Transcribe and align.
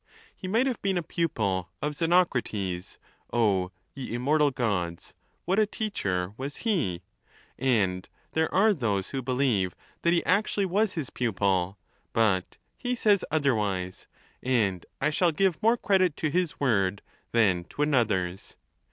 He 0.35 0.47
might 0.47 0.65
have 0.65 0.81
been 0.81 0.97
a 0.97 1.03
pupil 1.03 1.69
of 1.79 1.93
Xenocrates. 1.93 2.97
O 3.31 3.69
ye 3.93 4.15
immortal 4.15 4.49
Gods, 4.49 5.13
what 5.45 5.59
a 5.59 5.67
teacher 5.67 6.33
was 6.37 6.55
he! 6.65 7.03
And 7.59 8.09
there 8.31 8.51
are 8.51 8.73
those 8.73 9.11
who 9.11 9.21
believe 9.21 9.75
that 10.01 10.11
he 10.11 10.25
actually 10.25 10.65
was 10.65 10.93
his 10.93 11.11
pupil; 11.11 11.77
but 12.13 12.57
he 12.75 12.95
says 12.95 13.23
otherwise, 13.29 14.07
and 14.41 14.87
I 14.99 15.11
shall 15.11 15.31
give 15.31 15.61
more 15.61 15.77
credit 15.77 16.17
to 16.17 16.31
his 16.31 16.59
word 16.59 17.03
than 17.31 17.65
to 17.65 17.83
another's. 17.83 18.57